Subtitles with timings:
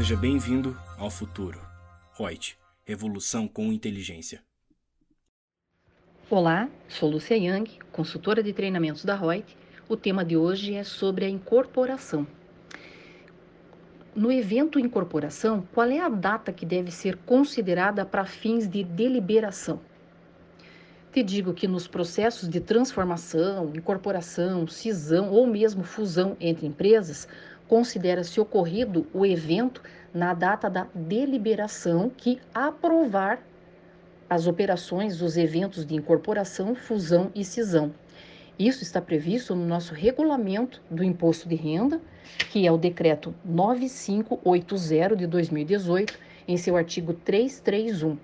[0.00, 1.60] Seja bem-vindo ao futuro.
[2.18, 2.56] Reut,
[2.86, 4.42] revolução com inteligência.
[6.30, 9.54] Olá, sou Lúcia Yang, consultora de treinamentos da Reut.
[9.90, 12.26] O tema de hoje é sobre a incorporação.
[14.16, 19.82] No evento incorporação, qual é a data que deve ser considerada para fins de deliberação?
[21.12, 27.28] Te digo que nos processos de transformação, incorporação, cisão ou mesmo fusão entre empresas,
[27.70, 29.80] considera-se ocorrido o evento
[30.12, 33.40] na data da deliberação que aprovar
[34.28, 37.92] as operações dos eventos de incorporação, fusão e cisão.
[38.58, 42.00] Isso está previsto no nosso regulamento do imposto de renda,
[42.50, 48.18] que é o decreto 9580 de 2018, em seu artigo 331.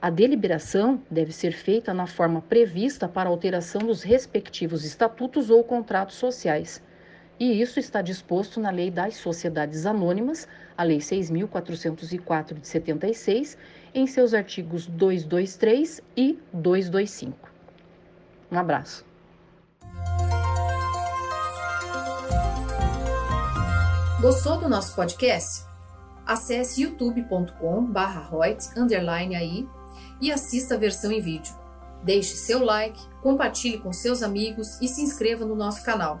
[0.00, 6.14] A deliberação deve ser feita na forma prevista para alteração dos respectivos estatutos ou contratos
[6.14, 6.80] sociais
[7.38, 13.56] e isso está disposto na Lei das Sociedades Anônimas, a Lei 6.404 de 76,
[13.94, 17.48] em seus artigos 223 e 225.
[18.50, 19.06] Um abraço.
[24.20, 25.64] Gostou do nosso podcast?
[26.26, 29.68] Acesse youtube.com/royt_aí
[30.20, 31.54] e assista a versão em vídeo.
[32.02, 36.20] Deixe seu like, compartilhe com seus amigos e se inscreva no nosso canal.